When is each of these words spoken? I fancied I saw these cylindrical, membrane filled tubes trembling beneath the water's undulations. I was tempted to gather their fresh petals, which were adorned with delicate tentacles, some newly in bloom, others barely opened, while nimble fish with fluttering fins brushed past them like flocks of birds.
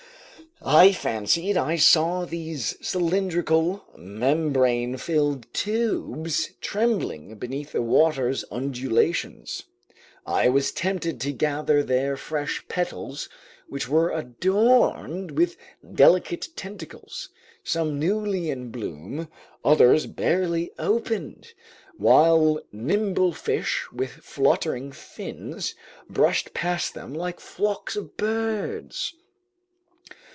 I 0.63 0.91
fancied 0.91 1.57
I 1.57 1.75
saw 1.77 2.23
these 2.23 2.77
cylindrical, 2.87 3.83
membrane 3.97 4.95
filled 4.97 5.51
tubes 5.55 6.51
trembling 6.61 7.33
beneath 7.39 7.71
the 7.71 7.81
water's 7.81 8.45
undulations. 8.51 9.63
I 10.23 10.49
was 10.49 10.71
tempted 10.71 11.19
to 11.21 11.31
gather 11.31 11.81
their 11.81 12.15
fresh 12.15 12.63
petals, 12.67 13.27
which 13.69 13.89
were 13.89 14.11
adorned 14.11 15.31
with 15.31 15.57
delicate 15.95 16.49
tentacles, 16.55 17.29
some 17.63 17.97
newly 17.99 18.51
in 18.51 18.69
bloom, 18.69 19.29
others 19.65 20.05
barely 20.05 20.69
opened, 20.77 21.53
while 21.97 22.59
nimble 22.71 23.33
fish 23.33 23.87
with 23.91 24.11
fluttering 24.11 24.91
fins 24.91 25.73
brushed 26.07 26.53
past 26.53 26.93
them 26.93 27.15
like 27.15 27.39
flocks 27.39 27.95
of 27.95 28.15
birds. 28.15 29.15